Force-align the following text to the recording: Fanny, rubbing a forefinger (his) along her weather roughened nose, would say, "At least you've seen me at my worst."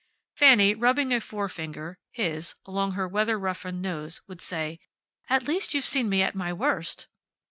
Fanny, 0.33 0.73
rubbing 0.73 1.13
a 1.13 1.21
forefinger 1.21 1.99
(his) 2.09 2.55
along 2.65 2.93
her 2.93 3.07
weather 3.07 3.37
roughened 3.37 3.83
nose, 3.83 4.19
would 4.27 4.41
say, 4.41 4.79
"At 5.29 5.47
least 5.47 5.75
you've 5.75 5.85
seen 5.85 6.09
me 6.09 6.23
at 6.23 6.33
my 6.33 6.51
worst." 6.51 7.07